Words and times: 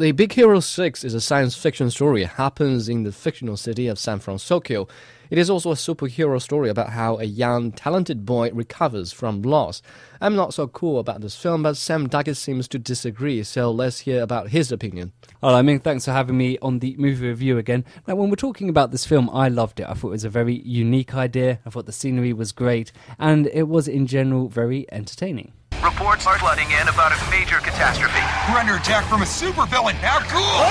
The 0.00 0.12
Big 0.12 0.32
Hero 0.32 0.60
6 0.60 1.04
is 1.04 1.12
a 1.12 1.20
science 1.20 1.54
fiction 1.54 1.90
story. 1.90 2.22
It 2.22 2.30
happens 2.30 2.88
in 2.88 3.02
the 3.02 3.12
fictional 3.12 3.58
city 3.58 3.86
of 3.86 3.98
San 3.98 4.18
Fransokyo. 4.18 4.88
It 5.28 5.36
is 5.36 5.50
also 5.50 5.72
a 5.72 5.74
superhero 5.74 6.40
story 6.40 6.70
about 6.70 6.88
how 6.88 7.18
a 7.18 7.24
young, 7.24 7.70
talented 7.70 8.24
boy 8.24 8.50
recovers 8.50 9.12
from 9.12 9.42
loss. 9.42 9.82
I'm 10.18 10.34
not 10.34 10.54
so 10.54 10.68
cool 10.68 11.00
about 11.00 11.20
this 11.20 11.36
film, 11.36 11.64
but 11.64 11.76
Sam 11.76 12.08
Duckett 12.08 12.38
seems 12.38 12.66
to 12.68 12.78
disagree, 12.78 13.42
so 13.42 13.70
let's 13.70 13.98
hear 13.98 14.22
about 14.22 14.48
his 14.48 14.72
opinion. 14.72 15.12
Well, 15.42 15.54
I 15.54 15.60
mean, 15.60 15.80
thanks 15.80 16.06
for 16.06 16.12
having 16.12 16.38
me 16.38 16.56
on 16.62 16.78
the 16.78 16.96
movie 16.96 17.28
review 17.28 17.58
again. 17.58 17.84
Now, 18.08 18.14
when 18.14 18.30
we're 18.30 18.36
talking 18.36 18.70
about 18.70 18.92
this 18.92 19.04
film, 19.04 19.28
I 19.34 19.48
loved 19.50 19.80
it. 19.80 19.86
I 19.86 19.92
thought 19.92 20.08
it 20.08 20.12
was 20.12 20.24
a 20.24 20.30
very 20.30 20.62
unique 20.62 21.14
idea. 21.14 21.60
I 21.66 21.68
thought 21.68 21.84
the 21.84 21.92
scenery 21.92 22.32
was 22.32 22.52
great, 22.52 22.90
and 23.18 23.48
it 23.48 23.68
was 23.68 23.86
in 23.86 24.06
general 24.06 24.48
very 24.48 24.90
entertaining. 24.90 25.52
Reports 25.90 26.24
are 26.24 26.38
flooding 26.38 26.70
in 26.70 26.86
about 26.86 27.10
a 27.10 27.30
major 27.30 27.56
catastrophe. 27.56 28.20
We're 28.48 28.60
under 28.60 28.76
attack 28.76 29.04
from 29.06 29.22
a 29.22 29.24
supervillain. 29.24 29.94
How 29.94 30.20
cool! 30.30 30.62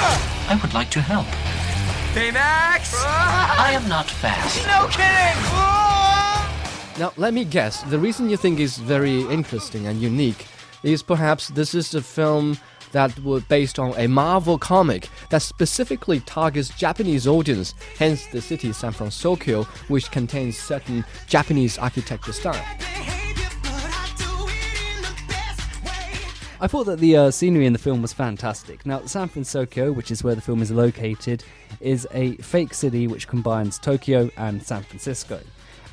I 0.50 0.58
would 0.62 0.74
like 0.74 0.90
to 0.92 1.02
help. 1.02 1.26
Hey, 2.16 2.32
Baymax! 2.32 2.94
I 3.06 3.74
am 3.74 3.88
not 3.90 4.10
fast. 4.10 4.66
No 4.66 4.88
kidding! 4.88 5.38
Now, 6.98 7.12
let 7.18 7.34
me 7.34 7.44
guess, 7.44 7.84
the 7.84 8.00
reason 8.00 8.30
you 8.30 8.38
think 8.38 8.62
is 8.62 8.78
very 8.78 9.24
interesting 9.24 9.88
and 9.88 10.02
unique 10.02 10.48
is 10.84 11.04
perhaps 11.04 11.50
this 11.50 11.76
is 11.76 11.94
a 11.94 12.02
film 12.02 12.58
that 12.94 13.20
was 13.22 13.44
based 13.44 13.78
on 13.78 13.94
a 13.98 14.08
Marvel 14.08 14.58
comic 14.58 15.10
that 15.32 15.42
specifically 15.42 16.22
targets 16.22 16.70
Japanese 16.70 17.28
audience, 17.28 17.76
hence 17.98 18.26
the 18.28 18.42
city 18.42 18.72
San 18.72 18.94
Fransokyo, 18.94 19.66
which 19.90 20.12
contains 20.12 20.58
certain 20.58 21.04
Japanese 21.28 21.78
architecture 21.78 22.32
style. 22.32 22.66
I 26.62 26.68
thought 26.68 26.88
that 26.88 27.00
the 27.00 27.16
uh, 27.16 27.32
scenery 27.32 27.66
in 27.66 27.72
the 27.72 27.80
film 27.80 28.02
was 28.02 28.12
fantastic. 28.12 28.86
Now, 28.86 29.06
San 29.06 29.30
Fransokyo, 29.30 29.96
which 29.96 30.12
is 30.12 30.26
where 30.26 30.36
the 30.36 30.42
film 30.42 30.62
is 30.62 30.72
located, 30.72 31.42
is 31.80 32.06
a 32.12 32.36
fake 32.38 32.74
city 32.74 33.08
which 33.08 33.30
combines 33.30 33.80
Tokyo 33.80 34.30
and 34.36 34.62
San 34.62 34.84
Francisco. 34.84 35.40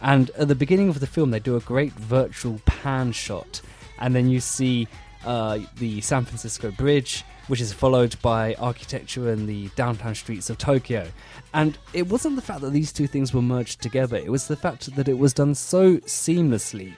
And 0.03 0.31
at 0.31 0.49
the 0.49 0.57
beginning 0.57 0.89
of 0.89 0.99
the 0.99 1.07
film, 1.07 1.31
they 1.31 1.39
do 1.39 1.55
a 1.55 1.61
great 1.61 1.93
virtual 1.93 2.61
pan 2.65 3.13
shot, 3.13 3.61
and 4.01 4.13
then 4.13 4.29
you 4.29 4.41
see 4.41 4.89
uh, 5.25 5.61
the 5.79 6.01
San 6.01 6.25
Francisco 6.25 6.73
Bridge, 6.73 7.25
which 7.47 7.61
is 7.61 7.73
followed 7.73 8.17
by 8.21 8.55
architecture 8.55 9.31
in 9.31 9.47
the 9.47 9.69
downtown 9.77 10.17
streets 10.17 10.51
of 10.51 10.59
Tokyo. 10.59 11.07
And 11.55 11.79
it 11.93 12.09
wasn't 12.09 12.35
the 12.35 12.43
fact 12.43 12.63
that 12.63 12.73
these 12.73 12.93
two 12.93 13.07
things 13.07 13.33
were 13.33 13.41
merged 13.41 13.81
together, 13.83 14.17
it 14.17 14.33
was 14.33 14.49
the 14.49 14.57
fact 14.57 14.97
that 14.97 15.07
it 15.07 15.19
was 15.19 15.33
done 15.33 15.55
so 15.55 15.99
seamlessly 15.99 16.95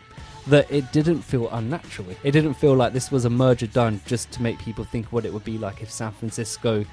that 0.49 0.71
it 0.71 0.91
didn't 0.93 1.23
feel 1.23 1.49
unnatural. 1.51 2.09
It 2.23 2.33
didn't 2.33 2.55
feel 2.55 2.75
like 2.75 2.93
this 2.93 3.11
was 3.11 3.25
a 3.25 3.31
merger 3.31 3.67
done 3.67 4.01
just 4.07 4.31
to 4.33 4.43
make 4.43 4.59
people 4.59 4.85
think 4.85 5.07
what 5.07 5.25
it 5.25 5.33
would 5.33 5.45
be 5.45 5.59
like 5.59 5.83
if 5.83 5.91
San 5.91 6.13
Francisco 6.13 6.85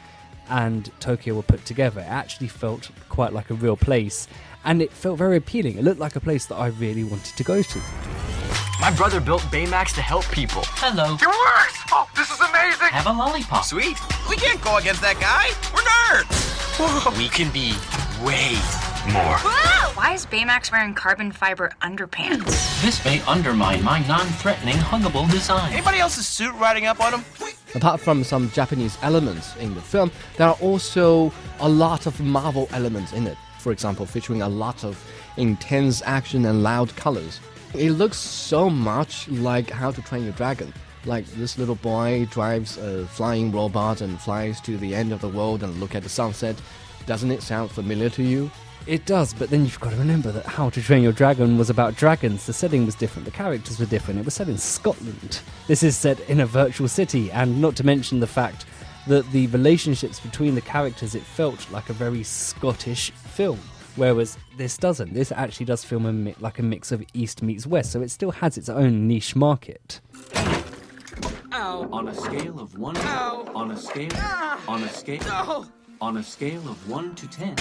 and 0.50 0.92
Tokyo 1.00 1.36
were 1.36 1.42
put 1.42 1.66
together. 1.66 2.02
It 2.02 2.08
actually 2.10 2.48
felt 2.48 2.92
quite 3.10 3.34
like 3.34 3.50
a 3.50 3.56
real 3.56 3.78
place 3.78 4.28
and 4.64 4.82
it 4.82 4.92
felt 4.92 5.18
very 5.18 5.38
appealing. 5.38 5.78
It 5.78 5.84
looked 5.84 6.00
like 6.00 6.16
a 6.16 6.20
place 6.20 6.46
that 6.48 6.56
I 6.56 6.68
really 6.68 7.04
wanted 7.04 7.36
to 7.38 7.44
go 7.44 7.62
to. 7.62 7.82
My 8.82 8.92
brother 8.92 9.22
built 9.22 9.42
Baymax 9.44 9.94
to 9.96 10.02
help 10.02 10.30
people. 10.32 10.64
Hello. 10.66 11.16
It 11.16 11.26
works! 11.26 11.80
Oh, 11.92 12.10
this 12.16 12.30
is 12.30 12.40
amazing! 12.40 12.90
Have 12.90 13.08
a 13.08 13.14
lollipop. 13.14 13.64
Sweet. 13.64 13.98
We 14.30 14.36
can't 14.36 14.62
go 14.62 14.78
against 14.78 15.02
that 15.02 15.20
guy. 15.20 15.48
We're 15.74 15.82
nerds. 15.82 17.18
we 17.18 17.30
can 17.30 17.52
be 17.54 17.74
way 18.22 18.60
more. 19.12 19.40
Ah! 19.40 19.85
Why 20.06 20.14
is 20.14 20.28
Baymax 20.28 20.72
wearing 20.72 20.94
carbon 20.94 21.32
fiber 21.32 21.72
underpants? 21.82 22.80
This 22.84 23.04
may 23.04 23.22
undermine 23.22 23.84
my 23.84 24.06
non-threatening 24.08 24.76
huggable 24.76 25.28
design. 25.32 25.74
Anybody 25.74 25.98
else's 25.98 26.28
suit 26.28 26.54
riding 26.60 26.86
up 26.86 27.02
on 27.02 27.14
him? 27.14 27.26
Apart 27.74 28.00
from 28.02 28.24
some 28.24 28.52
Japanese 28.52 29.00
elements 29.02 29.56
in 29.56 29.74
the 29.74 29.82
film, 29.82 30.12
there 30.38 30.48
are 30.48 30.58
also 30.62 31.34
a 31.60 31.68
lot 31.68 32.06
of 32.06 32.22
Marvel 32.22 32.70
elements 32.72 33.14
in 33.14 33.26
it. 33.26 33.36
For 33.58 33.72
example, 33.72 34.06
featuring 34.06 34.44
a 34.44 34.48
lot 34.48 34.84
of 34.84 35.04
intense 35.38 36.04
action 36.06 36.46
and 36.46 36.62
loud 36.62 36.96
colors. 36.96 37.40
It 37.74 37.90
looks 37.90 38.18
so 38.18 38.70
much 38.70 39.28
like 39.30 39.72
How 39.72 39.90
to 39.90 40.04
Train 40.04 40.26
Your 40.26 40.34
Dragon. 40.34 40.72
Like 41.06 41.26
this 41.32 41.58
little 41.58 41.78
boy 41.78 42.28
drives 42.30 42.78
a 42.78 43.08
flying 43.08 43.52
robot 43.52 44.02
and 44.02 44.22
flies 44.22 44.62
to 44.62 44.78
the 44.78 44.94
end 44.94 45.12
of 45.12 45.22
the 45.22 45.30
world 45.30 45.64
and 45.64 45.80
look 45.80 45.96
at 45.96 46.04
the 46.04 46.10
sunset. 46.10 46.56
Doesn't 47.08 47.32
it 47.32 47.42
sound 47.42 47.72
familiar 47.72 48.12
to 48.12 48.22
you? 48.22 48.52
It 48.88 49.06
does, 49.08 49.34
but 49.34 49.50
then 49.50 49.64
you've 49.64 49.80
got 49.80 49.92
to 49.92 49.96
remember 49.96 50.32
that 50.32 50.46
How 50.46 50.70
to 50.70 50.82
Train 50.82 51.02
Your 51.02 51.12
Dragon 51.12 51.58
was 51.58 51.72
about 51.72 51.96
dragons. 51.96 52.46
The 52.46 52.54
setting 52.54 52.86
was 52.86 52.94
different, 52.94 53.26
the 53.26 53.32
characters 53.32 53.80
were 53.80 53.88
different. 53.88 54.20
It 54.20 54.26
was 54.26 54.36
set 54.36 54.48
in 54.48 54.60
Scotland. 54.60 55.40
This 55.68 55.82
is 55.82 55.98
set 55.98 56.20
in 56.30 56.40
a 56.40 56.46
virtual 56.46 56.88
city, 56.88 57.32
and 57.32 57.60
not 57.60 57.76
to 57.78 57.86
mention 57.86 58.20
the 58.20 58.28
fact 58.28 58.66
that 59.08 59.30
the 59.32 59.48
relationships 59.48 60.20
between 60.20 60.54
the 60.54 60.62
characters, 60.62 61.16
it 61.16 61.24
felt 61.24 61.70
like 61.72 61.90
a 61.90 61.94
very 61.94 62.24
Scottish 62.24 63.10
film. 63.12 63.60
Whereas 63.96 64.38
this 64.58 64.78
doesn't. 64.78 65.14
This 65.14 65.32
actually 65.32 65.66
does 65.66 65.84
feel 65.84 66.06
a 66.06 66.14
mi- 66.14 66.36
like 66.40 66.60
a 66.60 66.64
mix 66.64 66.92
of 66.92 67.04
East 67.14 67.42
meets 67.42 67.66
West, 67.66 67.92
so 67.92 68.02
it 68.02 68.12
still 68.12 68.32
has 68.32 68.58
its 68.58 68.70
own 68.70 69.08
niche 69.08 69.36
market. 69.36 70.02
Ow. 71.54 71.88
On 71.92 72.08
a 72.08 72.14
scale 72.14 72.60
of 72.60 72.78
one. 72.78 72.96
To 72.96 73.02
on 73.56 73.72
a 73.72 73.78
scale. 73.78 74.10
Ah. 74.16 74.62
On 74.68 74.84
a 74.84 74.90
scale. 74.90 75.66
On 76.02 76.18
a 76.18 76.24
scale 76.24 76.68
of 76.68 76.90
one 76.90 77.16
to 77.16 77.28
ten. 77.28 77.58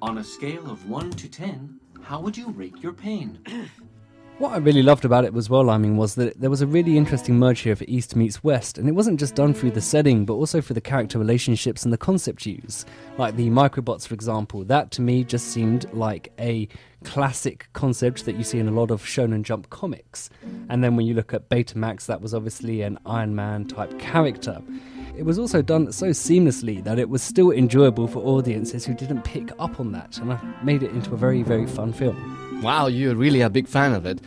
On 0.00 0.18
a 0.18 0.24
scale 0.24 0.70
of 0.70 0.88
one 0.88 1.10
to 1.10 1.28
ten, 1.28 1.80
how 2.02 2.20
would 2.20 2.36
you 2.36 2.50
rate 2.50 2.76
your 2.80 2.92
pain? 2.92 3.38
What 4.38 4.52
I 4.52 4.58
really 4.58 4.84
loved 4.84 5.04
about 5.04 5.24
it 5.24 5.34
as 5.34 5.50
well, 5.50 5.68
mean, 5.68 5.96
was 5.96 6.14
that 6.14 6.40
there 6.40 6.48
was 6.48 6.62
a 6.62 6.66
really 6.68 6.96
interesting 6.96 7.40
merge 7.40 7.58
here 7.62 7.72
of 7.72 7.82
East 7.82 8.14
meets 8.14 8.44
West, 8.44 8.78
and 8.78 8.88
it 8.88 8.92
wasn't 8.92 9.18
just 9.18 9.34
done 9.34 9.52
through 9.52 9.72
the 9.72 9.80
setting, 9.80 10.24
but 10.24 10.34
also 10.34 10.60
through 10.60 10.74
the 10.74 10.80
character 10.80 11.18
relationships 11.18 11.82
and 11.82 11.92
the 11.92 11.98
concept 11.98 12.46
used. 12.46 12.86
Like 13.16 13.34
the 13.34 13.50
microbots, 13.50 14.06
for 14.06 14.14
example, 14.14 14.62
that 14.66 14.92
to 14.92 15.02
me 15.02 15.24
just 15.24 15.48
seemed 15.48 15.92
like 15.92 16.32
a 16.38 16.68
classic 17.02 17.66
concept 17.72 18.26
that 18.26 18.36
you 18.36 18.44
see 18.44 18.60
in 18.60 18.68
a 18.68 18.70
lot 18.70 18.92
of 18.92 19.02
Shonen 19.02 19.42
Jump 19.42 19.70
comics. 19.70 20.30
And 20.68 20.84
then 20.84 20.94
when 20.94 21.06
you 21.06 21.14
look 21.14 21.34
at 21.34 21.48
Baymax, 21.48 22.06
that 22.06 22.20
was 22.20 22.32
obviously 22.32 22.82
an 22.82 22.96
Iron 23.06 23.34
Man 23.34 23.64
type 23.64 23.98
character. 23.98 24.62
It 25.18 25.24
was 25.24 25.36
also 25.36 25.62
done 25.62 25.90
so 25.90 26.10
seamlessly 26.10 26.84
that 26.84 27.00
it 27.00 27.08
was 27.08 27.22
still 27.22 27.50
enjoyable 27.50 28.06
for 28.06 28.20
audiences 28.20 28.86
who 28.86 28.94
didn't 28.94 29.22
pick 29.22 29.50
up 29.58 29.80
on 29.80 29.90
that, 29.90 30.16
and 30.18 30.32
I 30.32 30.38
made 30.62 30.84
it 30.84 30.92
into 30.92 31.12
a 31.12 31.16
very, 31.16 31.42
very 31.42 31.66
fun 31.66 31.92
film. 31.92 32.60
Wow, 32.62 32.86
you're 32.86 33.16
really 33.16 33.40
a 33.40 33.50
big 33.50 33.66
fan 33.66 33.94
of 33.94 34.06
it. 34.06 34.20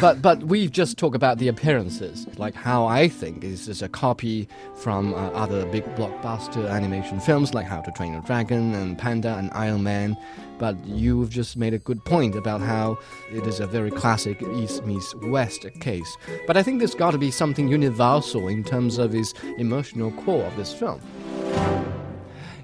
But 0.00 0.22
but 0.22 0.44
we've 0.44 0.70
just 0.70 0.96
talked 0.96 1.16
about 1.16 1.38
the 1.38 1.48
appearances, 1.48 2.26
like 2.38 2.54
how 2.54 2.86
I 2.86 3.08
think 3.08 3.42
is 3.42 3.66
just 3.66 3.82
a 3.82 3.88
copy 3.88 4.48
from 4.76 5.12
uh, 5.12 5.28
other 5.30 5.66
big 5.66 5.84
blockbuster 5.96 6.70
animation 6.70 7.20
films 7.20 7.54
like 7.54 7.66
How 7.66 7.80
to 7.80 7.90
Train 7.92 8.12
Your 8.12 8.22
Dragon 8.22 8.74
and 8.74 8.96
Panda 8.96 9.36
and 9.36 9.50
Iron 9.54 9.82
Man. 9.82 10.16
But 10.58 10.76
you've 10.86 11.30
just 11.30 11.56
made 11.56 11.74
a 11.74 11.78
good 11.78 12.04
point 12.04 12.34
about 12.34 12.60
how 12.60 12.98
it 13.32 13.46
is 13.46 13.60
a 13.60 13.66
very 13.66 13.90
classic 13.90 14.42
East 14.56 14.84
meets 14.84 15.14
West 15.16 15.66
case. 15.80 16.16
But 16.46 16.56
I 16.56 16.62
think 16.62 16.78
there's 16.78 16.94
got 16.94 17.12
to 17.12 17.18
be 17.18 17.30
something 17.30 17.68
universal 17.68 18.48
in 18.48 18.64
terms 18.64 18.98
of 18.98 19.14
its 19.14 19.34
emotional 19.56 20.10
core 20.12 20.44
of 20.44 20.56
this 20.56 20.72
film. 20.72 21.00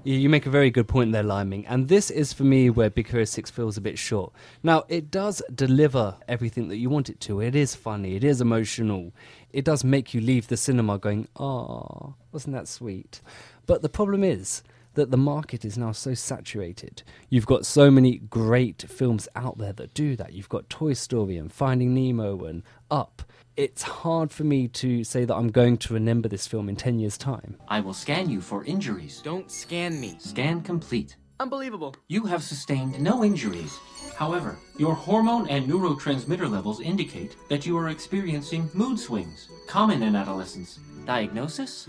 You 0.04 0.19
you 0.19 0.28
make 0.28 0.44
a 0.44 0.50
very 0.50 0.70
good 0.70 0.87
point 0.87 1.12
there, 1.12 1.22
Liming. 1.22 1.66
And 1.66 1.88
this 1.88 2.10
is 2.10 2.34
for 2.34 2.44
me 2.44 2.69
where 2.69 2.91
Big 2.91 3.09
Hero 3.09 3.25
6 3.25 3.50
feels 3.50 3.78
a 3.78 3.81
bit 3.81 3.98
short. 3.98 4.34
Now, 4.62 4.84
it 4.87 5.10
does 5.10 5.41
deliver 5.54 6.16
everything 6.28 6.69
that 6.69 6.76
you 6.76 6.91
want 6.91 7.09
it 7.09 7.20
to. 7.20 7.41
It 7.41 7.56
is 7.56 7.75
funny, 7.75 8.15
it 8.15 8.22
is 8.22 8.42
emotional. 8.42 9.15
It 9.50 9.65
does 9.65 9.82
make 9.82 10.12
you 10.12 10.20
leave 10.20 10.48
the 10.48 10.59
cinema 10.59 10.98
going, 10.98 11.28
ah, 11.37 12.12
wasn't 12.32 12.54
that 12.54 12.69
sweet? 12.69 13.22
But 13.65 13.81
the 13.81 13.88
problem 13.88 14.22
is 14.22 14.62
that 14.94 15.10
the 15.10 15.16
market 15.16 15.65
is 15.65 15.78
now 15.78 15.93
so 15.93 16.15
saturated. 16.15 17.03
You've 17.28 17.47
got 17.47 17.66
so 17.66 17.91
many 17.91 18.19
great 18.19 18.84
films 18.88 19.28
out 19.37 19.59
there 19.59 19.72
that 19.75 19.94
do 19.94 20.16
that. 20.16 20.32
You've 20.32 20.49
got 20.49 20.71
Toy 20.71 20.93
Story 20.93 21.37
and 21.37 21.53
Finding 21.53 21.94
Nemo 21.94 22.44
and 22.44 22.62
Up. 22.91 23.22
It's 23.56 23.83
hard 23.83 24.33
for 24.33 24.43
me 24.43 24.66
to 24.69 25.04
say 25.04 25.25
that 25.25 25.34
I'm 25.34 25.50
going 25.50 25.77
to 25.78 25.94
remember 25.94 26.28
this 26.28 26.47
film 26.47 26.69
in 26.69 26.77
10 26.77 26.99
years' 26.99 27.16
time. 27.16 27.56
I 27.69 27.81
will 27.81 27.94
scan 27.94 28.28
you 28.28 28.41
for 28.41 28.65
injuries. 28.65 29.21
Don't 29.22 29.50
scan 29.50 30.01
me. 30.01 30.16
Scan 30.18 30.63
complete. 30.63 31.16
Unbelievable. 31.39 31.95
You 32.09 32.24
have 32.27 32.42
sustained 32.42 33.01
no 33.01 33.24
injuries. 33.24 33.78
However, 34.16 34.57
your 34.78 34.95
hormone 34.95 35.48
and 35.48 35.68
neurotransmitter 35.68 36.51
levels 36.51 36.80
indicate 36.80 37.36
that 37.48 37.66
you 37.66 37.77
are 37.77 37.89
experiencing 37.89 38.71
mood 38.72 38.98
swings, 38.98 39.48
common 39.66 40.03
in 40.03 40.15
adolescence. 40.15 40.78
Diagnosis? 41.04 41.89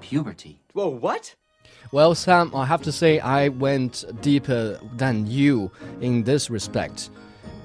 Puberty. 0.00 0.60
Whoa, 0.72 0.88
what? 0.88 1.34
Well, 1.90 2.14
Sam, 2.14 2.54
I 2.54 2.66
have 2.66 2.82
to 2.82 2.92
say 2.92 3.18
I 3.18 3.48
went 3.48 4.04
deeper 4.20 4.78
than 4.96 5.26
you 5.26 5.70
in 6.00 6.24
this 6.24 6.50
respect. 6.50 7.10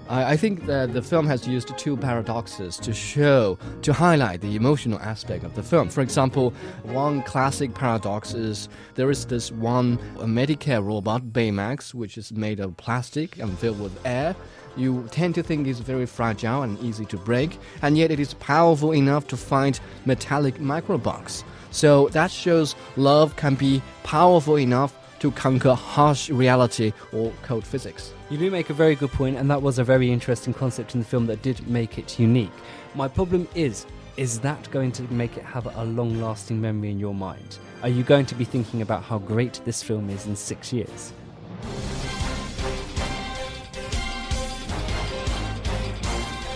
I, 0.09 0.31
I 0.33 0.37
think 0.37 0.65
that 0.65 0.93
the 0.93 1.01
film 1.01 1.27
has 1.27 1.47
used 1.47 1.77
two 1.77 1.97
paradoxes 1.97 2.77
to 2.77 2.93
show, 2.93 3.57
to 3.81 3.93
highlight 3.93 4.41
the 4.41 4.55
emotional 4.55 4.99
aspect 4.99 5.43
of 5.43 5.55
the 5.55 5.63
film. 5.63 5.89
For 5.89 6.01
example, 6.01 6.53
one 6.83 7.23
classic 7.23 7.73
paradox 7.73 8.33
is 8.33 8.69
there 8.95 9.09
is 9.09 9.25
this 9.25 9.51
one 9.51 9.97
Medicare 10.17 10.85
robot, 10.85 11.23
Baymax, 11.33 11.93
which 11.93 12.17
is 12.17 12.31
made 12.31 12.59
of 12.59 12.77
plastic 12.77 13.39
and 13.39 13.57
filled 13.59 13.81
with 13.81 13.97
air. 14.05 14.35
You 14.75 15.07
tend 15.11 15.35
to 15.35 15.43
think 15.43 15.67
it's 15.67 15.79
very 15.79 16.07
fragile 16.07 16.63
and 16.63 16.79
easy 16.79 17.05
to 17.05 17.17
break, 17.17 17.59
and 17.81 17.97
yet 17.97 18.09
it 18.09 18.19
is 18.19 18.33
powerful 18.35 18.93
enough 18.93 19.27
to 19.27 19.37
fight 19.37 19.79
metallic 20.05 20.55
microbugs. 20.55 21.43
So 21.73 22.07
that 22.09 22.29
shows 22.29 22.75
love 22.95 23.35
can 23.35 23.55
be 23.55 23.81
powerful 24.03 24.59
enough 24.59 24.95
to 25.19 25.31
conquer 25.31 25.73
harsh 25.73 26.29
reality 26.29 26.93
or 27.11 27.33
cold 27.41 27.65
physics. 27.65 28.13
You 28.29 28.37
do 28.37 28.51
make 28.51 28.69
a 28.69 28.73
very 28.73 28.93
good 28.93 29.11
point, 29.11 29.37
and 29.37 29.49
that 29.49 29.61
was 29.61 29.79
a 29.79 29.83
very 29.83 30.11
interesting 30.11 30.53
concept 30.53 30.93
in 30.93 31.01
the 31.01 31.05
film 31.05 31.25
that 31.27 31.41
did 31.41 31.67
make 31.67 31.97
it 31.97 32.19
unique. 32.19 32.51
My 32.93 33.07
problem 33.07 33.47
is, 33.55 33.87
is 34.17 34.39
that 34.41 34.69
going 34.69 34.91
to 34.91 35.03
make 35.13 35.35
it 35.35 35.43
have 35.43 35.65
a 35.75 35.83
long 35.85 36.21
lasting 36.21 36.61
memory 36.61 36.91
in 36.91 36.99
your 36.99 37.15
mind? 37.15 37.57
Are 37.81 37.89
you 37.89 38.03
going 38.03 38.27
to 38.27 38.35
be 38.35 38.45
thinking 38.45 38.83
about 38.83 39.01
how 39.01 39.17
great 39.17 39.59
this 39.65 39.81
film 39.81 40.11
is 40.11 40.27
in 40.27 40.35
six 40.35 40.71
years? 40.71 41.11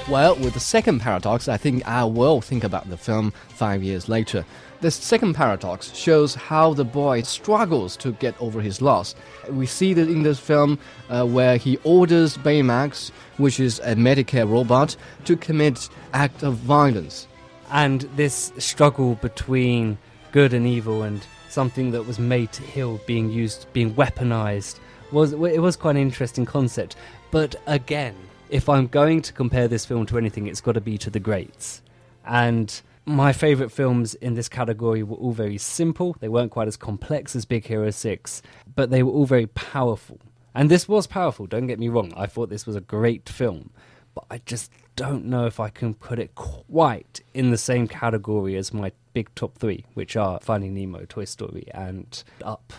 Well, 0.09 0.38
with 0.38 0.54
the 0.54 0.62
second 0.62 1.01
paradox, 1.01 1.50
I 1.50 1.57
think 1.57 1.86
I 1.86 2.06
will 2.06 2.39
think 2.39 2.63
about 2.63 2.89
the 2.89 2.95
film 2.95 3.33
five 3.50 3.83
years 3.83 4.07
later. 4.07 4.45
The 4.80 4.89
second 4.89 5.33
paradox 5.33 5.94
shows 5.94 6.33
how 6.33 6.74
the 6.74 6.86
boy 6.86 7.24
struggles 7.24 7.98
to 7.98 8.13
get 8.13 8.33
over 8.42 8.62
his 8.62 8.81
loss. 8.81 9.15
We 9.50 9.65
see 9.65 9.94
that 9.95 10.07
in 10.07 10.24
this 10.24 10.39
film 10.39 10.80
uh, 11.09 11.25
where 11.25 11.57
he 11.57 11.75
orders 11.83 12.38
Baymax, 12.38 13.12
which 13.36 13.59
is 13.59 13.80
a 13.80 13.95
Medicare 13.95 14.50
robot, 14.50 14.95
to 15.25 15.36
commit 15.36 15.89
act 16.13 16.42
of 16.42 16.53
violence. 16.56 17.27
And 17.69 18.03
this 18.15 18.53
struggle 18.60 19.15
between 19.15 19.98
good 20.31 20.53
and 20.53 20.65
evil 20.65 21.03
and 21.03 21.21
something 21.50 21.92
that 21.92 22.07
was 22.07 22.18
made 22.18 22.53
to 22.53 22.63
heal 22.63 23.01
being 23.07 23.30
used, 23.30 23.68
being 23.74 23.94
weaponized, 23.95 24.80
was 25.12 25.33
it 25.33 25.62
was 25.62 25.75
quite 25.75 25.98
an 25.98 26.01
interesting 26.01 26.45
concept. 26.45 26.95
But 27.30 27.57
again, 27.65 28.15
if 28.50 28.70
I'm 28.70 28.88
going 28.88 29.22
to 29.22 29.34
compare 29.34 29.68
this 29.68 29.86
film 29.86 30.06
to 30.08 30.18
anything, 30.18 30.48
it's 30.48 30.62
got 30.62 30.74
to 30.74 30.82
be 30.82 30.98
to 31.00 31.10
the 31.10 31.20
greats. 31.20 31.82
And 32.26 32.82
my 33.06 33.32
favourite 33.34 33.72
films 33.72 34.16
in 34.16 34.34
this 34.34 34.50
category 34.50 35.04
were 35.04 35.18
all 35.18 35.32
very 35.32 35.58
simple. 35.58 36.16
They 36.20 36.28
weren't 36.28 36.52
quite 36.52 36.68
as 36.68 36.78
complex 36.78 37.36
as 37.36 37.46
Big 37.46 37.66
Hero 37.66 37.90
6, 37.90 38.42
but 38.76 38.90
they 38.90 39.04
were 39.04 39.12
all 39.12 39.26
very 39.26 39.48
powerful. 39.48 40.20
And 40.54 40.70
this 40.70 40.88
was 40.88 41.08
powerful, 41.08 41.46
don't 41.46 41.68
get 41.68 41.80
me 41.80 41.88
wrong. 41.88 42.14
I 42.18 42.26
thought 42.26 42.50
this 42.50 42.66
was 42.66 42.76
a 42.76 42.82
great 42.82 43.30
film. 43.30 43.70
But 44.16 44.26
I 44.32 44.40
just 44.40 44.72
don't 44.96 45.26
know 45.26 45.46
if 45.46 45.60
I 45.60 45.70
can 45.70 45.94
put 45.94 46.18
it 46.18 46.34
quite 46.34 47.22
in 47.34 47.52
the 47.52 47.58
same 47.58 47.88
category 47.88 48.56
as 48.56 48.74
my 48.74 48.92
big 49.14 49.34
top 49.36 49.58
three, 49.58 49.86
which 49.94 50.16
are 50.16 50.40
Finding 50.42 50.74
Nemo, 50.74 51.06
Toy 51.06 51.26
Story, 51.26 51.68
and 51.74 52.24
Up. 52.44 52.74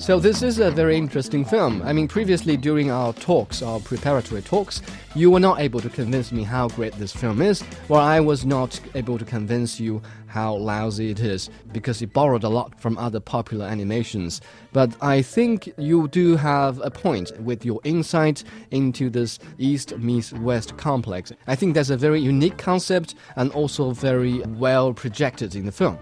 So 0.00 0.18
this 0.18 0.42
is 0.42 0.60
a 0.60 0.70
very 0.70 0.96
interesting 0.96 1.44
film. 1.44 1.82
I 1.82 1.92
mean, 1.92 2.08
previously 2.08 2.56
during 2.56 2.90
our 2.90 3.12
talks, 3.12 3.60
our 3.60 3.78
preparatory 3.80 4.40
talks, 4.40 4.80
you 5.14 5.30
were 5.30 5.38
not 5.38 5.60
able 5.60 5.78
to 5.80 5.90
convince 5.90 6.32
me 6.32 6.42
how 6.42 6.68
great 6.68 6.94
this 6.94 7.12
film 7.12 7.42
is, 7.42 7.60
while 7.86 8.00
I 8.00 8.18
was 8.18 8.46
not 8.46 8.80
able 8.94 9.18
to 9.18 9.26
convince 9.26 9.78
you 9.78 10.00
how 10.26 10.54
lousy 10.54 11.10
it 11.10 11.20
is 11.20 11.50
because 11.70 12.00
it 12.00 12.14
borrowed 12.14 12.44
a 12.44 12.48
lot 12.48 12.80
from 12.80 12.96
other 12.96 13.20
popular 13.20 13.66
animations. 13.66 14.40
But 14.72 14.96
I 15.02 15.20
think 15.20 15.70
you 15.76 16.08
do 16.08 16.34
have 16.36 16.80
a 16.82 16.90
point 16.90 17.38
with 17.38 17.66
your 17.66 17.78
insight 17.84 18.42
into 18.70 19.10
this 19.10 19.38
East 19.58 19.98
meets 19.98 20.32
West 20.32 20.78
complex. 20.78 21.30
I 21.46 21.54
think 21.54 21.74
that's 21.74 21.90
a 21.90 21.96
very 21.98 22.22
unique 22.22 22.56
concept 22.56 23.16
and 23.36 23.52
also 23.52 23.90
very 23.90 24.40
well 24.40 24.94
projected 24.94 25.54
in 25.54 25.66
the 25.66 25.72
film 25.72 25.98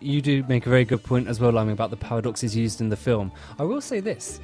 you 0.00 0.20
do 0.20 0.42
make 0.44 0.66
a 0.66 0.70
very 0.70 0.84
good 0.84 1.02
point 1.02 1.28
as 1.28 1.40
well, 1.40 1.52
Liming, 1.52 1.72
about 1.72 1.90
the 1.90 1.96
paradoxes 1.96 2.56
used 2.56 2.80
in 2.80 2.88
the 2.88 2.96
film. 2.96 3.32
I 3.58 3.64
will 3.64 3.80
say 3.80 4.00
this. 4.00 4.40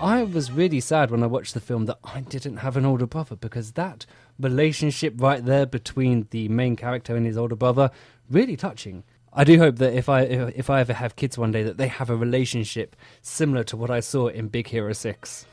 I 0.00 0.22
was 0.22 0.52
really 0.52 0.80
sad 0.80 1.10
when 1.10 1.24
I 1.24 1.26
watched 1.26 1.54
the 1.54 1.60
film 1.60 1.86
that 1.86 1.98
I 2.04 2.20
didn't 2.20 2.58
have 2.58 2.76
an 2.76 2.84
older 2.84 3.06
brother 3.06 3.34
because 3.34 3.72
that 3.72 4.06
relationship 4.38 5.14
right 5.16 5.44
there 5.44 5.66
between 5.66 6.28
the 6.30 6.48
main 6.48 6.76
character 6.76 7.16
and 7.16 7.26
his 7.26 7.36
older 7.36 7.56
brother 7.56 7.90
really 8.30 8.56
touching. 8.56 9.02
I 9.32 9.42
do 9.44 9.58
hope 9.58 9.76
that 9.76 9.94
if 9.94 10.08
I 10.08 10.22
if 10.22 10.70
I 10.70 10.80
ever 10.80 10.92
have 10.92 11.16
kids 11.16 11.36
one 11.36 11.50
day 11.50 11.62
that 11.64 11.78
they 11.78 11.88
have 11.88 12.10
a 12.10 12.16
relationship 12.16 12.96
similar 13.22 13.64
to 13.64 13.76
what 13.76 13.90
I 13.90 14.00
saw 14.00 14.28
in 14.28 14.48
Big 14.48 14.68
Hero 14.68 14.92
6. 14.92 15.46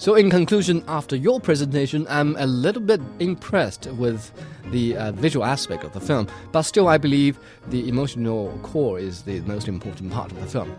So, 0.00 0.14
in 0.14 0.30
conclusion, 0.30 0.84
after 0.86 1.16
your 1.16 1.40
presentation, 1.40 2.06
I'm 2.08 2.36
a 2.36 2.46
little 2.46 2.80
bit 2.80 3.00
impressed 3.18 3.86
with 3.94 4.30
the 4.70 4.96
uh, 4.96 5.10
visual 5.10 5.44
aspect 5.44 5.82
of 5.82 5.92
the 5.92 6.00
film, 6.00 6.28
but 6.52 6.62
still, 6.62 6.86
I 6.86 6.98
believe 6.98 7.36
the 7.66 7.88
emotional 7.88 8.56
core 8.62 9.00
is 9.00 9.22
the 9.22 9.40
most 9.40 9.66
important 9.66 10.12
part 10.12 10.30
of 10.30 10.40
the 10.40 10.46
film. 10.46 10.76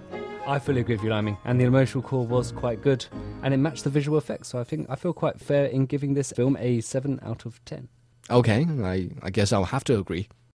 I 0.47 0.57
fully 0.57 0.79
agree 0.79 0.95
with 0.95 1.03
you, 1.03 1.09
Liming, 1.09 1.37
and 1.43 1.59
the 1.59 1.65
emotional 1.65 2.01
core 2.01 2.25
was 2.25 2.53
quite 2.53 2.81
good, 2.81 3.05
and 3.43 3.53
it 3.53 3.57
matched 3.57 3.83
the 3.83 3.89
visual 3.89 4.17
effects. 4.17 4.47
So 4.47 4.57
I 4.57 4.63
think 4.63 4.89
I 4.89 4.95
feel 4.95 5.11
quite 5.11 5.37
fair 5.37 5.65
in 5.65 5.85
giving 5.85 6.13
this 6.13 6.31
film 6.31 6.55
a 6.57 6.79
seven 6.79 7.19
out 7.21 7.45
of 7.45 7.63
ten. 7.65 7.89
Okay, 8.29 8.65
I, 8.81 9.09
I 9.21 9.31
guess 9.31 9.51
I'll 9.51 9.65
have 9.65 9.83
to 9.83 9.99
agree. 9.99 10.29